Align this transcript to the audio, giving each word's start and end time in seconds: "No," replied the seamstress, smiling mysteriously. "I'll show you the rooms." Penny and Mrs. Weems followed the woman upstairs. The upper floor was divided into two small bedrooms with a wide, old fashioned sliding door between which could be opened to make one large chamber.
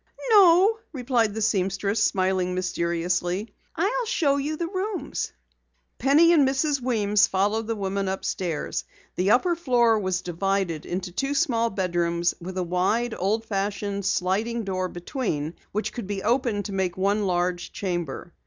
"No," 0.31 0.79
replied 0.93 1.35
the 1.35 1.43
seamstress, 1.43 2.01
smiling 2.03 2.55
mysteriously. 2.55 3.53
"I'll 3.75 4.05
show 4.07 4.37
you 4.37 4.57
the 4.57 4.65
rooms." 4.65 5.31
Penny 5.99 6.33
and 6.33 6.43
Mrs. 6.47 6.81
Weems 6.81 7.27
followed 7.27 7.67
the 7.67 7.75
woman 7.75 8.07
upstairs. 8.07 8.83
The 9.15 9.29
upper 9.29 9.55
floor 9.55 9.99
was 9.99 10.21
divided 10.23 10.87
into 10.87 11.11
two 11.11 11.35
small 11.35 11.69
bedrooms 11.69 12.33
with 12.41 12.57
a 12.57 12.63
wide, 12.63 13.13
old 13.15 13.45
fashioned 13.45 14.03
sliding 14.03 14.63
door 14.63 14.87
between 14.87 15.53
which 15.71 15.93
could 15.93 16.07
be 16.07 16.23
opened 16.23 16.65
to 16.65 16.73
make 16.73 16.97
one 16.97 17.27
large 17.27 17.71
chamber. 17.71 18.33